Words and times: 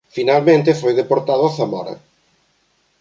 Finalmente 0.15 0.79
foi 0.81 0.93
deportado 0.99 1.43
a 1.45 1.53
Zamora. 1.57 1.95